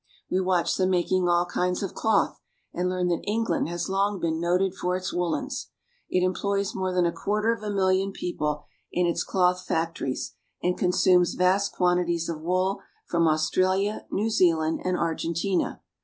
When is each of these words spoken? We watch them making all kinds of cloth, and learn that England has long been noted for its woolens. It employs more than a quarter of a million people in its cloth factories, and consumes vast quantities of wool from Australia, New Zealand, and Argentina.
We 0.31 0.39
watch 0.41 0.77
them 0.77 0.89
making 0.89 1.29
all 1.29 1.45
kinds 1.45 1.83
of 1.83 1.93
cloth, 1.93 2.39
and 2.73 2.89
learn 2.89 3.07
that 3.09 3.21
England 3.27 3.69
has 3.69 3.87
long 3.87 4.19
been 4.19 4.39
noted 4.39 4.73
for 4.73 4.97
its 4.97 5.13
woolens. 5.13 5.69
It 6.09 6.23
employs 6.25 6.73
more 6.73 6.91
than 6.91 7.05
a 7.05 7.11
quarter 7.11 7.53
of 7.53 7.61
a 7.61 7.69
million 7.69 8.11
people 8.11 8.63
in 8.91 9.05
its 9.05 9.23
cloth 9.23 9.63
factories, 9.63 10.33
and 10.63 10.75
consumes 10.75 11.35
vast 11.35 11.73
quantities 11.73 12.29
of 12.29 12.41
wool 12.41 12.81
from 13.09 13.27
Australia, 13.27 14.07
New 14.09 14.31
Zealand, 14.31 14.81
and 14.83 14.97
Argentina. 14.97 15.81